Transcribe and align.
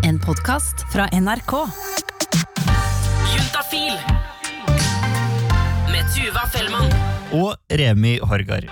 En 0.00 0.18
podkast 0.18 0.92
fra 0.92 1.04
NRK. 1.12 1.52
Juntafil 3.36 3.92
med 5.92 6.08
Tuva 6.14 6.46
Fellmann. 6.48 6.88
og 7.32 7.56
Remi 7.68 8.14
Horgar. 8.22 8.64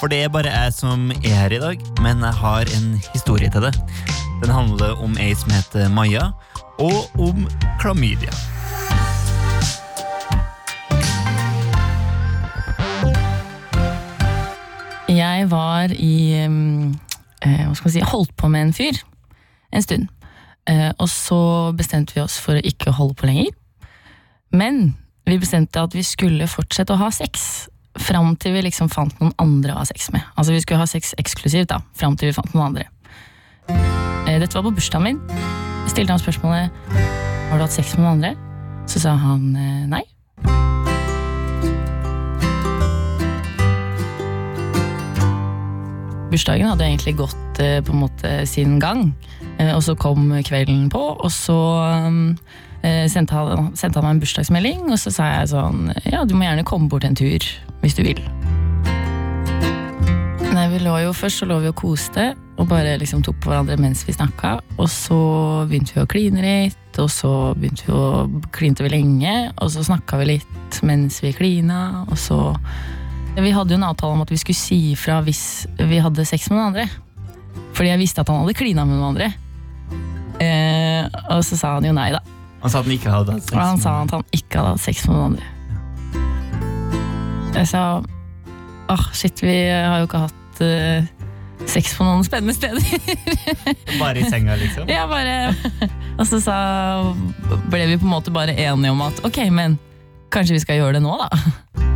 For 0.00 0.12
det 0.12 0.20
er 0.26 0.28
bare 0.28 0.52
jeg 0.52 0.72
som 0.76 1.08
er 1.16 1.32
her 1.32 1.56
i 1.56 1.62
dag, 1.64 1.80
men 2.04 2.20
jeg 2.20 2.36
har 2.42 2.68
en 2.76 3.00
historie 3.14 3.48
til 3.50 3.64
det. 3.64 3.72
Den 4.44 4.52
handler 4.52 5.00
om 5.00 5.16
ei 5.16 5.32
som 5.32 5.56
heter 5.56 5.88
Maja, 5.88 6.30
og 6.78 7.08
om 7.16 7.48
klamydia. 7.80 8.32
Jeg 15.08 15.50
var 15.50 15.88
i 15.96 16.44
um, 16.44 16.98
eh, 17.42 17.64
Hva 17.64 17.74
skal 17.74 17.88
man 17.88 17.94
si 17.96 18.10
Holdt 18.12 18.36
på 18.36 18.48
med 18.52 18.68
en 18.68 18.76
fyr 18.76 18.98
en 19.72 19.84
stund. 19.84 20.08
Eh, 20.68 20.90
og 20.98 21.08
så 21.08 21.40
bestemte 21.76 22.16
vi 22.16 22.22
oss 22.22 22.38
for 22.42 22.58
å 22.58 22.64
ikke 22.64 22.94
holde 22.96 23.16
på 23.18 23.28
lenger. 23.28 23.52
Men 24.52 24.96
vi 25.28 25.38
bestemte 25.40 25.80
at 25.80 25.96
vi 25.96 26.04
skulle 26.06 26.48
fortsette 26.48 26.94
å 26.94 27.00
ha 27.00 27.10
sex. 27.14 27.68
Fram 27.98 28.34
til 28.40 28.54
vi 28.54 28.62
liksom 28.68 28.90
fant 28.92 29.16
noen 29.20 29.34
andre 29.42 29.74
å 29.74 29.80
ha 29.80 29.86
sex 29.88 30.10
med. 30.14 30.22
Altså 30.36 30.54
Vi 30.54 30.60
skulle 30.62 30.80
ha 30.80 30.88
sex 30.88 31.14
eksklusivt 31.18 31.72
da, 31.72 31.80
fram 31.98 32.16
til 32.16 32.30
vi 32.30 32.36
fant 32.36 32.52
noen 32.54 32.70
andre. 32.70 32.86
Eh, 34.28 34.36
dette 34.38 34.54
var 34.54 34.68
på 34.68 34.76
bursdagen 34.76 35.08
min. 35.08 35.22
Jeg 35.88 35.94
stilte 35.94 36.12
han 36.12 36.20
spørsmålet 36.20 36.70
Har 37.48 37.56
du 37.56 37.64
hatt 37.64 37.74
sex 37.74 37.96
med 37.96 38.04
noen 38.04 38.14
andre. 38.18 38.34
Så 38.88 39.02
sa 39.02 39.16
han 39.20 39.50
eh, 39.56 39.84
nei. 39.88 40.04
Bursdagen 46.28 46.68
hadde 46.68 46.84
egentlig 46.84 47.16
gått 47.16 47.60
eh, 47.64 47.78
på 47.84 47.94
en 47.94 48.02
måte 48.02 48.32
sin 48.46 48.76
gang, 48.82 49.14
eh, 49.56 49.72
og 49.72 49.80
så 49.86 49.94
kom 49.96 50.30
kvelden 50.44 50.88
på, 50.92 51.00
og 51.16 51.30
så 51.32 51.56
eh, 52.84 53.06
sendte, 53.08 53.34
han, 53.34 53.70
sendte 53.78 54.00
han 54.00 54.08
meg 54.08 54.16
en 54.18 54.22
bursdagsmelding, 54.24 54.82
og 54.92 55.00
så 55.00 55.14
sa 55.14 55.30
jeg 55.38 55.52
sånn 55.54 55.88
Ja, 56.04 56.26
du 56.28 56.36
må 56.36 56.44
gjerne 56.44 56.66
komme 56.68 56.90
bort 56.92 57.08
en 57.08 57.16
tur 57.18 57.48
hvis 57.80 57.96
du 57.96 58.04
vil. 58.04 58.20
Nei, 60.48 60.66
vi 60.72 60.80
lå 60.82 60.94
jo 61.04 61.14
Først 61.14 61.40
så 61.40 61.46
lå 61.46 61.60
vi 61.62 61.70
og 61.70 61.76
koste 61.78 62.32
og 62.58 62.66
bare 62.66 62.96
liksom 62.98 63.22
tok 63.22 63.36
på 63.42 63.52
hverandre 63.52 63.76
mens 63.78 64.02
vi 64.06 64.14
snakka. 64.16 64.56
Og 64.82 64.88
så 64.90 65.18
begynte 65.70 65.94
vi 65.94 66.02
å 66.02 66.08
kline 66.10 66.42
litt, 66.42 66.98
og 66.98 67.06
så 67.14 67.32
begynte 67.54 67.86
vi 67.86 67.94
å 67.94 68.40
klinte 68.54 68.82
vi 68.82 68.90
lenge. 68.96 69.34
Og 69.62 69.70
så 69.70 69.84
snakka 69.86 70.18
vi 70.18 70.32
litt 70.32 70.80
mens 70.86 71.20
vi 71.22 71.30
klina, 71.36 72.02
og 72.08 72.18
så 72.18 72.40
vi 73.44 73.52
hadde 73.54 73.74
jo 73.74 73.78
en 73.78 73.88
avtale 73.90 74.16
om 74.16 74.24
at 74.24 74.32
vi 74.32 74.38
skulle 74.40 74.58
si 74.58 74.78
ifra 74.94 75.20
hvis 75.26 75.42
vi 75.78 76.00
hadde 76.02 76.26
sex 76.28 76.48
med 76.50 76.58
noen 76.58 76.70
andre. 76.72 76.88
Fordi 77.76 77.92
jeg 77.92 78.00
visste 78.00 78.24
at 78.24 78.32
han 78.32 78.42
hadde 78.42 78.56
klina 78.58 78.86
med 78.88 78.98
noen 78.98 79.12
andre. 79.12 79.28
Eh, 80.42 81.06
og 81.34 81.44
så 81.46 81.58
sa 81.58 81.76
han 81.76 81.86
jo 81.86 81.94
nei, 81.94 82.10
da. 82.14 82.22
Han 82.62 82.72
sa 82.72 82.80
at 82.80 82.88
han 82.88 82.96
ikke 82.96 83.12
hadde 83.14 83.36
hatt 83.36 83.46
sex. 83.46 83.54
Og 83.54 83.62
han 83.62 83.82
sa 83.82 83.94
at 84.02 84.16
han 84.16 84.26
ikke 84.34 84.58
hadde 84.60 84.74
hatt 84.74 84.84
sex 84.84 85.04
med 85.06 85.16
noen 85.16 85.28
andre. 85.32 85.54
Jeg 87.58 87.70
sa 87.70 87.82
åh, 88.88 89.06
shit, 89.16 89.42
vi 89.42 89.56
har 89.68 90.00
jo 90.00 90.08
ikke 90.08 90.22
hatt 90.24 90.62
uh, 90.62 91.08
sex 91.68 91.92
på 91.98 92.06
noen 92.06 92.24
spennende 92.26 92.54
steder. 92.56 92.82
Bare 94.02 94.22
i 94.22 94.30
senga, 94.30 94.56
liksom. 94.60 94.88
Ja, 94.90 95.06
bare 95.10 95.52
Og 96.18 96.24
så 96.26 96.40
sa, 96.42 96.56
ble 97.70 97.84
vi 97.92 97.98
på 97.98 98.08
en 98.08 98.14
måte 98.14 98.34
bare 98.34 98.56
enige 98.56 98.94
om 98.94 99.04
at 99.06 99.20
ok, 99.26 99.44
men 99.54 99.78
kanskje 100.34 100.56
vi 100.56 100.64
skal 100.64 100.80
gjøre 100.80 100.98
det 100.98 101.04
nå, 101.04 101.14
da. 101.20 101.87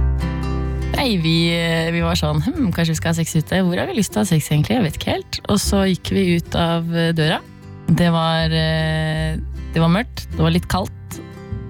Nei, 1.02 1.16
vi, 1.18 1.50
vi 1.90 2.00
var 2.04 2.14
sånn 2.14 2.38
hm, 2.44 2.68
Kanskje 2.70 2.92
vi 2.92 2.98
skal 3.00 3.10
ha 3.10 3.16
sex 3.18 3.32
ute? 3.34 3.58
Hvor 3.66 3.74
har 3.74 3.88
vi 3.90 3.96
lyst 3.96 4.12
til 4.14 4.20
å 4.20 4.22
ha 4.22 4.28
sex, 4.28 4.52
egentlig? 4.52 4.76
Jeg 4.76 4.84
vet 4.84 4.98
ikke 5.00 5.14
helt. 5.16 5.38
Og 5.50 5.58
så 5.58 5.80
gikk 5.90 6.12
vi 6.14 6.22
ut 6.38 6.54
av 6.54 6.86
eh, 6.94 7.08
døra. 7.18 7.40
Det 7.90 8.06
var, 8.14 8.54
eh, 8.54 9.34
det 9.74 9.82
var 9.82 9.90
mørkt, 9.90 10.28
det 10.36 10.38
var 10.46 10.54
litt 10.54 10.68
kaldt. 10.70 11.18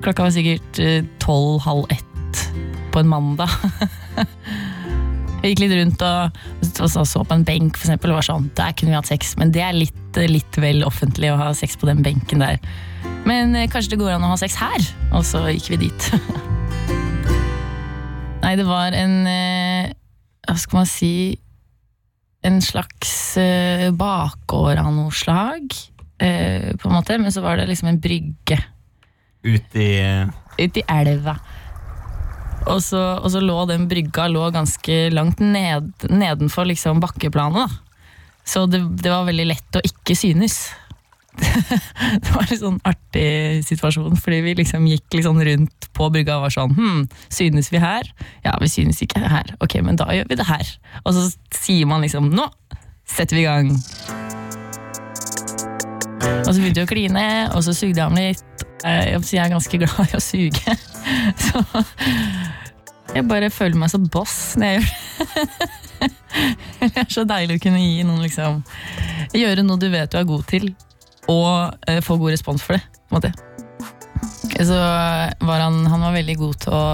Klokka 0.04 0.26
var 0.26 0.34
sikkert 0.36 0.82
tolv-halv 1.24 1.88
ett 1.96 2.44
på 2.92 3.00
en 3.00 3.08
mandag. 3.08 3.48
Vi 5.40 5.54
gikk 5.54 5.64
litt 5.64 5.74
rundt 5.80 6.04
og, 6.06 6.36
så, 6.92 7.24
på 7.24 7.34
en 7.34 7.48
benk, 7.48 7.80
for 7.80 7.88
eksempel, 7.88 8.12
og 8.12 8.20
var 8.20 8.28
sånn 8.28 8.44
Der 8.58 8.76
kunne 8.78 8.92
vi 8.92 8.98
hatt 9.00 9.10
sex, 9.10 9.32
men 9.40 9.50
det 9.54 9.64
er 9.64 9.74
litt, 9.74 10.20
litt 10.28 10.60
vel 10.60 10.84
offentlig 10.86 11.32
å 11.32 11.40
ha 11.40 11.50
sex 11.56 11.80
på 11.80 11.88
den 11.88 12.04
benken 12.04 12.44
der. 12.44 12.60
Men 13.24 13.56
eh, 13.56 13.70
kanskje 13.72 13.96
det 13.96 14.04
går 14.04 14.18
an 14.18 14.28
å 14.28 14.34
ha 14.36 14.40
sex 14.44 14.60
her? 14.60 14.90
Og 15.16 15.24
så 15.24 15.48
gikk 15.48 15.72
vi 15.72 15.86
dit. 15.88 16.12
Nei, 18.52 18.58
det 18.60 18.68
var 18.68 18.92
en 18.92 19.14
eh, 19.24 19.92
Hva 20.44 20.58
skal 20.60 20.82
man 20.82 20.88
si 20.90 21.38
En 22.44 22.58
slags 22.60 23.38
eh, 23.40 23.86
bakgård 23.96 24.76
av 24.76 24.90
noe 24.92 25.14
slag, 25.14 25.72
eh, 26.20 26.74
på 26.76 26.90
en 26.90 26.96
måte. 26.98 27.16
Men 27.22 27.32
så 27.32 27.40
var 27.40 27.56
det 27.56 27.68
liksom 27.70 27.88
en 27.88 28.00
brygge 28.02 28.58
Ut 29.46 29.76
i 29.78 29.88
ut 30.60 30.76
i 30.76 30.82
elva. 30.90 31.32
Og 32.68 32.82
så, 32.84 33.00
og 33.22 33.30
så 33.32 33.40
lå 33.40 33.56
den 33.70 33.86
brygga 33.88 34.26
lå 34.28 34.50
ganske 34.52 34.98
langt 35.10 35.40
ned, 35.40 35.88
nedenfor 36.12 36.68
liksom 36.68 37.00
bakkeplanet. 37.00 37.72
Da. 37.72 38.04
Så 38.44 38.66
det, 38.68 38.82
det 39.00 39.10
var 39.10 39.24
veldig 39.30 39.48
lett 39.48 39.80
å 39.80 39.82
ikke 39.86 40.18
synes. 40.18 40.60
Det 41.32 42.32
var 42.34 42.44
en 42.44 42.60
sånn 42.60 42.80
artig 42.84 43.62
situasjon, 43.64 44.18
fordi 44.20 44.40
vi 44.44 44.54
liksom 44.58 44.84
gikk 44.90 45.16
liksom 45.16 45.40
rundt 45.48 45.88
på 45.96 46.08
brygga 46.12 46.36
og 46.36 46.46
var 46.46 46.54
sånn 46.54 46.74
hm, 46.76 47.06
Synes 47.32 47.70
vi 47.72 47.80
her? 47.80 48.08
Ja, 48.44 48.52
vi 48.60 48.68
synes 48.68 49.00
ikke 49.04 49.22
her. 49.24 49.54
Ok, 49.64 49.78
men 49.84 49.96
da 50.00 50.10
gjør 50.12 50.28
vi 50.28 50.38
det 50.38 50.48
her. 50.48 50.74
Og 51.06 51.16
så 51.16 51.24
sier 51.56 51.88
man 51.88 52.04
liksom 52.04 52.28
nå 52.32 52.48
setter 53.08 53.36
vi 53.36 53.42
i 53.42 53.48
gang. 53.48 53.72
Og 56.42 56.50
så 56.52 56.58
begynte 56.60 56.82
vi 56.82 56.86
å 56.86 56.90
kline, 56.90 57.26
og 57.52 57.64
så 57.64 57.74
sugde 57.76 58.04
ham 58.04 58.16
litt. 58.18 58.66
Eh, 58.84 59.14
jeg 59.16 59.42
er 59.42 59.52
ganske 59.52 59.80
glad 59.82 60.12
i 60.12 60.18
å 60.18 60.22
suge. 60.22 60.76
Så 61.40 61.64
jeg 63.12 63.26
bare 63.28 63.50
føler 63.52 63.76
meg 63.78 63.92
så 63.92 64.00
boss 64.00 64.54
når 64.60 64.66
jeg 64.66 64.80
gjør 64.80 64.88
det. 64.88 65.68
Det 66.82 66.88
er 66.98 67.10
så 67.12 67.22
deilig 67.28 67.60
å 67.60 67.62
kunne 67.62 67.78
gi 67.78 68.00
noen 68.02 68.24
liksom 68.24 68.62
Gjøre 69.36 69.62
noe 69.62 69.78
du 69.78 69.86
vet 69.92 70.10
du 70.10 70.16
er 70.18 70.24
god 70.26 70.42
til, 70.50 70.72
og 71.30 71.88
eh, 71.88 72.00
få 72.02 72.16
god 72.18 72.34
respons 72.34 72.62
for 72.64 72.78
det. 72.78 72.82
på 73.08 73.16
en 73.16 73.20
måte. 73.20 73.32
Så 74.62 74.76
var 75.46 75.60
han, 75.60 75.86
han 75.86 76.00
var 76.00 76.14
veldig 76.14 76.36
god 76.38 76.54
til 76.64 76.76
å 76.76 76.86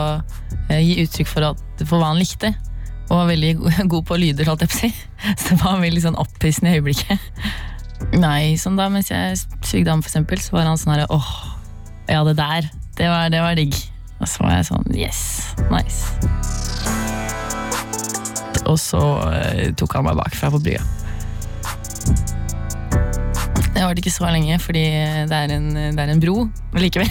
eh, 0.70 0.82
gi 0.82 0.98
uttrykk 1.04 1.30
for, 1.30 1.50
at, 1.52 1.84
for 1.84 1.98
hva 1.98 2.12
han 2.12 2.20
likte. 2.20 2.52
Og 3.08 3.16
var 3.16 3.30
veldig 3.30 3.52
god 3.92 4.04
på 4.08 4.20
lyder, 4.20 4.48
holdt 4.48 4.66
jeg 4.66 4.72
på 4.72 4.78
å 4.78 4.82
si. 4.82 4.92
Så 5.40 5.54
det 5.54 5.60
var 5.62 5.82
veldig 5.82 6.04
sånn 6.04 6.20
opphissende 6.20 6.72
i 6.74 6.80
øyeblikket. 6.80 7.30
Nei, 8.24 8.54
sånn 8.60 8.78
da 8.78 8.86
mens 8.92 9.10
jeg 9.10 9.38
sugde 9.66 9.90
ham, 9.90 10.04
for 10.04 10.12
eksempel, 10.12 10.40
så 10.42 10.54
var 10.54 10.68
han 10.68 10.78
sånn 10.78 10.94
herre 10.94 11.08
åh, 11.10 11.30
ja, 12.06 12.22
det 12.28 12.36
der, 12.38 12.68
det 13.00 13.08
var, 13.10 13.32
det 13.32 13.42
var 13.42 13.58
digg. 13.58 13.74
Og 14.18 14.26
så 14.26 14.44
var 14.44 14.58
jeg 14.58 14.68
sånn 14.70 14.86
yes, 14.94 15.20
nice. 15.70 16.14
Og 18.68 18.76
så 18.80 19.00
eh, 19.32 19.68
tok 19.78 19.96
han 19.96 20.06
meg 20.06 20.18
bakfra 20.18 20.50
på 20.52 20.60
brygga. 23.78 23.86
Det 23.86 23.86
varte 23.86 24.02
ikke 24.02 24.12
så 24.12 24.30
lenge, 24.30 24.58
fordi 24.58 24.84
det 25.28 25.36
er 25.36 25.52
en, 25.54 25.68
det 25.96 26.02
er 26.02 26.10
en 26.10 26.20
bro 26.20 26.48
likevel. 26.74 27.08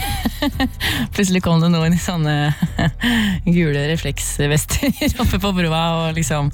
Plutselig 1.14 1.42
kom 1.44 1.62
det 1.62 1.72
noen 1.72 1.94
i 1.94 2.00
sånne 2.00 2.54
gule 3.46 3.88
refleksvester 3.88 4.92
oppe 5.22 5.40
på 5.40 5.54
broa 5.54 6.08
og 6.08 6.16
liksom 6.16 6.52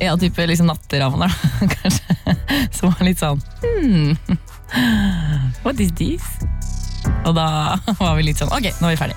Ja, 0.00 0.16
type 0.16 0.46
liksom 0.46 0.68
natteravner, 0.68 1.32
kanskje. 1.74 2.36
Som 2.72 2.92
var 2.92 3.02
litt 3.02 3.18
sånn 3.18 3.40
hmm, 3.64 4.14
What 5.64 5.80
is 5.80 5.90
this? 5.98 6.22
Og 7.26 7.34
da 7.34 7.78
var 7.98 8.14
vi 8.16 8.28
litt 8.28 8.38
sånn 8.38 8.52
Ok, 8.52 8.70
nå 8.78 8.90
er 8.90 8.94
vi 8.94 9.00
ferdig. 9.00 9.16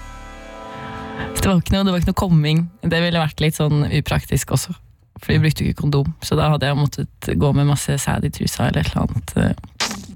Det 1.41 1.49
var 1.49 1.59
ikke 1.59 1.73
noe, 1.73 1.85
det 1.85 1.91
var 1.91 2.01
ikke 2.01 2.11
noe 2.11 2.21
komming. 2.21 2.63
Det 2.81 3.01
ville 3.01 3.21
vært 3.21 3.41
litt 3.41 3.57
sånn 3.57 3.85
upraktisk 3.89 4.53
også. 4.53 4.73
For 5.21 5.33
vi 5.33 5.41
brukte 5.41 5.65
jo 5.65 5.69
ikke 5.69 5.83
kondom, 5.83 6.09
så 6.25 6.37
da 6.37 6.49
hadde 6.53 6.69
jeg 6.69 6.77
måttet 6.77 7.29
gå 7.37 7.51
med 7.53 7.69
masse 7.69 7.93
sæd 8.01 8.25
i 8.25 8.31
trusa 8.33 8.69
eller 8.69 8.81
et 8.81 8.93
eller 8.93 9.05
annet. 9.05 9.70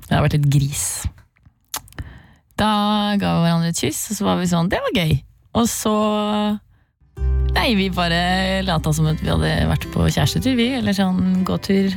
Det 0.05 0.13
hadde 0.13 0.25
vært 0.27 0.37
litt 0.37 0.51
gris. 0.53 0.85
Da 2.55 2.69
ga 3.19 3.31
vi 3.35 3.47
hverandre 3.47 3.71
et 3.73 3.81
kyss, 3.81 4.05
og 4.11 4.19
så 4.19 4.27
var 4.29 4.37
vi 4.39 4.47
sånn 4.47 4.69
Det 4.71 4.79
var 4.83 4.95
gøy. 4.95 5.17
Og 5.59 5.67
så 5.71 5.95
Nei, 7.55 7.69
vi 7.79 7.87
bare 7.93 8.61
lata 8.67 8.91
som 8.93 9.07
at 9.07 9.21
vi 9.23 9.31
hadde 9.31 9.51
vært 9.69 9.85
på 9.93 10.05
kjærestetur, 10.11 10.57
vi. 10.59 10.67
Eller 10.75 10.95
sånn 10.95 11.45
gåtur. 11.47 11.93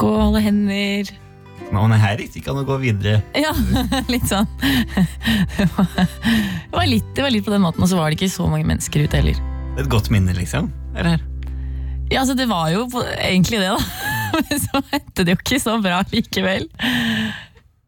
Gå, 0.00 0.08
holde 0.08 0.40
hender. 0.42 1.10
Men 1.70 1.92
her 1.94 2.18
gikk 2.18 2.32
det 2.34 2.40
ikke 2.40 2.54
an 2.54 2.62
å 2.62 2.66
gå 2.66 2.78
videre. 2.82 3.20
Ja, 3.38 3.52
litt 4.12 4.26
sånn. 4.26 4.48
Det 5.60 5.68
var, 6.72 6.86
litt, 6.88 7.06
det 7.14 7.22
var 7.22 7.30
litt 7.34 7.46
på 7.46 7.52
den 7.52 7.62
måten, 7.62 7.84
og 7.84 7.90
så 7.92 8.00
var 8.00 8.10
det 8.10 8.18
ikke 8.18 8.32
så 8.32 8.48
mange 8.50 8.66
mennesker 8.66 9.04
ute 9.04 9.20
heller. 9.20 9.38
Et 9.78 9.90
godt 9.92 10.10
minne, 10.10 10.34
liksom. 10.34 10.72
Eller? 10.98 11.20
Ja, 12.10 12.24
altså 12.24 12.34
Det 12.34 12.48
var 12.50 12.72
jo 12.72 12.88
egentlig 13.20 13.60
det, 13.62 13.70
da. 13.70 14.09
Så 14.64 14.82
endte 14.96 15.24
det 15.26 15.34
jo 15.36 15.40
ikke 15.42 15.60
så 15.62 15.76
bra 15.82 16.02
likevel. 16.12 16.68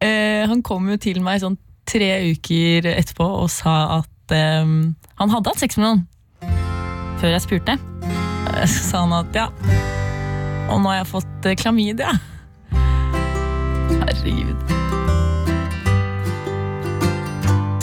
Eh, 0.03 0.43
han 0.49 0.61
kom 0.65 0.89
jo 0.91 0.97
til 1.01 1.21
meg 1.23 1.41
sånn 1.43 1.57
tre 1.87 2.11
uker 2.31 2.87
etterpå 2.93 3.25
og 3.43 3.49
sa 3.51 3.99
at 3.99 4.35
eh, 4.35 4.63
han 5.19 5.33
hadde 5.35 5.51
hatt 5.53 5.63
sex 5.63 5.79
med 5.79 5.87
noen. 5.87 6.03
Før 7.21 7.33
jeg 7.35 7.43
spurte. 7.45 7.77
Eh, 8.53 8.67
Så 8.67 8.83
sa 8.89 9.03
han 9.05 9.15
at 9.15 9.35
ja, 9.37 9.47
og 10.69 10.79
nå 10.81 10.89
har 10.91 11.01
jeg 11.01 11.11
fått 11.11 11.47
eh, 11.49 11.57
klamydia. 11.59 12.11
Herregud. 12.73 14.59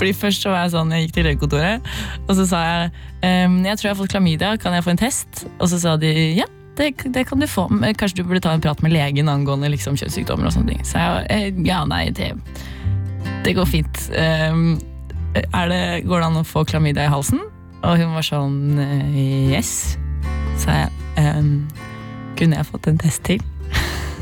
Fordi 0.00 0.12
Først 0.16 0.40
så 0.44 0.52
var 0.52 0.62
jeg 0.64 0.72
sånn, 0.72 0.92
jeg 0.96 1.04
gikk 1.04 1.16
til 1.18 1.26
legekontoret, 1.28 1.88
og 2.24 2.30
så 2.38 2.46
sa 2.48 2.60
jeg 2.64 2.86
ehm, 3.26 3.58
jeg 3.66 3.76
tror 3.76 3.88
jeg 3.88 3.92
har 3.92 3.98
fått 3.98 4.14
klamydia, 4.14 4.54
kan 4.60 4.72
jeg 4.72 4.86
få 4.86 4.94
en 4.94 5.00
test? 5.02 5.42
Og 5.58 5.68
så 5.68 5.80
sa 5.82 5.96
de 6.00 6.12
ja, 6.38 6.46
det, 6.80 6.94
det 7.12 7.26
kan 7.28 7.40
du 7.40 7.46
få. 7.50 7.66
Kanskje 7.98 8.22
du 8.22 8.28
burde 8.28 8.40
ta 8.44 8.54
en 8.56 8.62
prat 8.64 8.80
med 8.82 8.94
legen 8.94 9.28
angående 9.28 9.68
liksom, 9.72 9.98
kjønnssykdommer 10.00 10.48
og 10.48 10.54
sånne 10.56 10.74
ting. 10.74 10.84
Så 10.88 11.02
jeg 11.02 11.26
«Eh, 11.28 11.60
ja, 11.66 11.82
nei, 11.88 12.06
det, 12.16 12.32
det 13.44 13.54
går 13.58 13.68
fint. 13.68 14.00
Um, 14.16 14.78
det, 15.34 15.82
går 16.08 16.16
det 16.16 16.26
an 16.30 16.40
å 16.40 16.46
få 16.46 16.64
klamydia 16.68 17.06
i 17.06 17.12
halsen? 17.12 17.42
Og 17.80 18.00
hun 18.00 18.16
var 18.16 18.24
sånn 18.26 18.80
eh, 18.80 19.52
yes. 19.52 19.98
Så 20.60 20.72
jeg 20.72 20.90
um, 21.36 21.68
kunne 22.40 22.58
jeg 22.58 22.68
fått 22.68 22.90
en 22.90 23.00
test 23.00 23.24
til? 23.28 23.44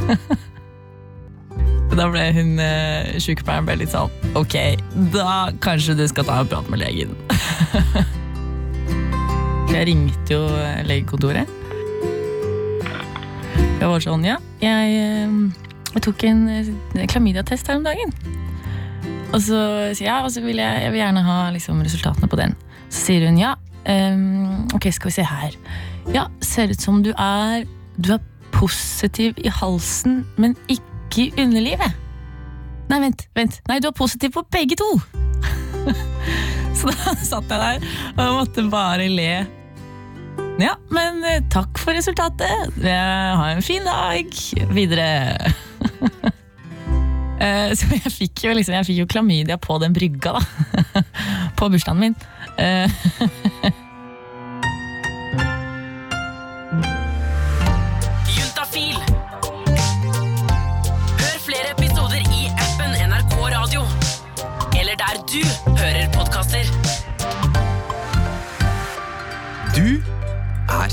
Da 1.99 2.05
ble 2.13 2.21
hun 2.37 2.61
uh, 2.61 3.17
sykepleieren 3.19 3.67
ble 3.67 3.75
litt 3.81 3.91
sånn 3.91 4.13
Ok, 4.39 4.55
da 5.11 5.49
kanskje 5.65 5.97
du 5.99 6.05
skal 6.07 6.29
ta 6.29 6.37
en 6.45 6.51
prat 6.53 6.69
med 6.71 6.79
legen. 6.85 7.17
jeg 9.75 9.89
ringte 9.89 10.37
jo 10.37 10.45
legekontoret. 10.87 11.58
Jeg 13.79 13.87
var 13.87 14.03
sånn 14.03 14.25
Ja, 14.27 14.37
jeg, 14.59 14.95
eh, 14.99 15.67
jeg 15.95 16.03
tok 16.05 16.25
en 16.27 16.41
klamydiatest 17.09 17.69
her 17.71 17.79
om 17.79 17.87
dagen. 17.87 18.11
Og 19.29 19.39
så 19.45 19.61
sier 19.95 20.09
ja, 20.09 20.17
og 20.25 20.33
så 20.35 20.43
vil 20.43 20.59
jeg, 20.59 20.83
jeg 20.83 20.93
vil 20.95 21.03
gjerne 21.03 21.23
ha 21.27 21.39
liksom, 21.55 21.83
resultatene 21.85 22.31
på 22.31 22.39
den. 22.41 22.57
Så 22.89 23.09
sier 23.09 23.29
hun 23.29 23.39
ja. 23.39 23.55
Um, 23.89 24.67
ok, 24.77 24.91
skal 24.93 25.09
vi 25.09 25.15
se 25.15 25.25
her. 25.25 25.55
Ja, 26.13 26.27
ser 26.45 26.73
ut 26.75 26.83
som 26.83 26.99
du 27.05 27.13
er 27.15 27.63
Du 27.97 28.11
er 28.13 28.21
positiv 28.53 29.39
i 29.41 29.49
halsen, 29.53 30.23
men 30.37 30.57
ikke 30.69 31.29
i 31.29 31.45
underlivet. 31.45 31.95
Nei, 32.89 32.99
vent, 33.05 33.27
vent. 33.37 33.61
Nei, 33.69 33.79
du 33.83 33.89
er 33.91 33.97
positiv 33.97 34.35
på 34.35 34.45
begge 34.53 34.79
to. 34.81 34.89
Så 36.79 36.91
da 36.91 37.15
satt 37.17 37.51
jeg 37.51 37.59
der 37.59 38.27
og 38.27 38.41
måtte 38.41 38.67
bare 38.71 39.09
le. 39.13 39.58
Ja, 40.59 40.75
men 40.91 41.21
eh, 41.25 41.43
takk 41.53 41.79
for 41.79 41.95
resultatet. 41.95 42.75
Ha 42.83 43.51
en 43.53 43.63
fin 43.63 43.85
dag 43.87 44.35
videre. 44.75 45.09
Eh, 47.39 47.71
Så 47.79 47.87
jeg 47.95 48.11
fikk 48.11 48.41
jo 48.49 48.51
liksom, 48.51 48.75
jeg 48.75 48.87
fikk 48.89 48.97
jo 48.99 49.05
klamydia 49.13 49.55
på 49.63 49.77
den 49.79 49.93
brygga, 49.95 50.33
da. 50.35 51.03
På 51.61 51.69
bursdagen 51.71 52.01
min. 52.03 52.17
Eh. 52.59 52.91
Hør 60.09 61.39
flere 61.45 61.73
episoder 61.77 62.23
i 62.33 62.47
appen 62.65 62.95
NRK 63.11 63.35
Radio. 63.55 63.83
Eller 64.81 64.97
der 65.01 65.19
du 65.33 65.43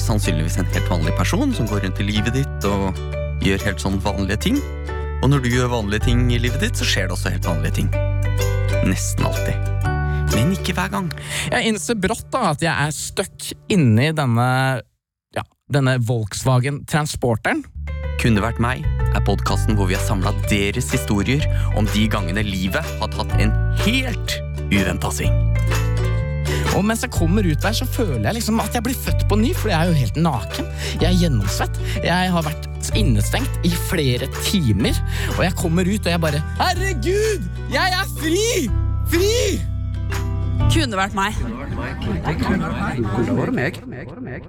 sannsynligvis 0.06 0.60
en 0.62 0.70
helt 0.74 0.90
vanlig 0.92 1.14
person 1.18 1.54
som 1.56 1.70
går 1.70 1.86
rundt 1.86 2.02
i 2.02 2.08
livet 2.08 2.36
ditt 2.38 2.68
og 2.70 2.98
gjør 3.46 3.66
helt 3.68 3.84
sånn 3.84 4.00
vanlige 4.04 4.40
ting. 4.48 4.60
Og 5.24 5.32
når 5.32 5.44
du 5.44 5.52
gjør 5.54 5.72
vanlige 5.74 6.06
ting 6.10 6.26
i 6.34 6.40
livet 6.42 6.62
ditt, 6.62 6.78
så 6.78 6.88
skjer 6.88 7.10
det 7.10 7.18
også 7.18 7.34
helt 7.34 7.48
vanlige 7.50 7.80
ting. 7.82 7.90
Nesten 8.86 9.26
alltid. 9.26 9.72
Men 10.36 10.52
ikke 10.56 10.76
hver 10.78 10.92
gang. 10.94 11.08
Jeg 11.52 11.72
innser 11.72 11.98
brått 11.98 12.28
da 12.34 12.52
at 12.52 12.66
jeg 12.66 12.74
er 12.74 12.94
stuck 12.94 13.50
inni 13.72 14.12
denne, 14.18 14.50
ja, 15.38 15.46
denne 15.72 15.98
Volkswagen 16.06 16.84
Transporteren. 16.90 17.64
Kunne 18.22 18.44
vært 18.44 18.62
meg 18.64 18.86
er 19.16 19.24
podkasten 19.24 19.78
hvor 19.78 19.90
vi 19.90 19.96
har 19.96 20.04
samla 20.04 20.34
deres 20.50 20.92
historier 20.94 21.46
om 21.80 21.88
de 21.94 22.08
gangene 22.12 22.44
livet 22.46 22.96
har 23.00 23.12
tatt 23.16 23.36
en 23.40 23.54
helt 23.86 24.40
uventa 24.74 25.12
sving. 25.14 25.55
Og 26.76 26.84
mens 26.88 27.04
jeg 27.06 27.14
kommer 27.14 27.46
ut 27.46 27.62
der, 27.62 27.76
så 27.78 27.86
føler 27.88 28.26
jeg 28.26 28.38
liksom 28.40 28.60
at 28.64 28.74
jeg 28.76 28.84
blir 28.88 28.98
født 28.98 29.28
på 29.30 29.38
ny, 29.40 29.54
for 29.56 29.72
jeg 29.72 29.78
er 29.80 29.92
jo 29.92 30.00
helt 30.00 30.18
naken. 30.20 30.72
Jeg 31.02 31.08
er 31.12 31.20
gjennomsvett. 31.22 31.80
Jeg 32.04 32.34
har 32.34 32.48
vært 32.48 32.68
innestengt 32.98 33.62
i 33.66 33.72
flere 33.90 34.28
timer, 34.46 34.98
og 35.38 35.46
jeg 35.46 35.56
kommer 35.60 35.88
ut 35.88 36.06
og 36.06 36.12
jeg 36.12 36.22
bare 36.22 36.42
Herregud! 36.60 37.48
Jeg 37.74 37.96
er 38.02 38.12
fri! 38.20 38.50
Fri! 39.12 39.32
Kunne 40.76 40.98
vært 40.98 41.16
meg. 41.16 41.36
Det 42.26 42.36
kunne 42.42 42.70
vært 42.72 43.54
meg. 43.56 44.44